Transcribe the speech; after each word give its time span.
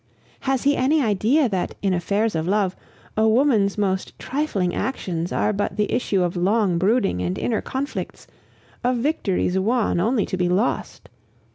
Has 0.39 0.63
he 0.63 0.75
any 0.75 0.99
idea 0.99 1.47
that, 1.47 1.75
in 1.83 1.93
affairs 1.93 2.33
of 2.33 2.47
love, 2.47 2.75
a 3.15 3.27
woman's 3.27 3.77
most 3.77 4.17
trifling 4.17 4.73
actions 4.73 5.31
are 5.31 5.53
but 5.53 5.75
the 5.77 5.91
issue 5.93 6.23
of 6.23 6.35
long 6.35 6.79
brooding 6.79 7.21
and 7.21 7.37
inner 7.37 7.61
conflicts, 7.61 8.25
of 8.83 8.97
victories 8.97 9.59
won 9.59 9.99
only 9.99 10.25
to 10.25 10.37
be 10.37 10.49
lost! 10.49 11.07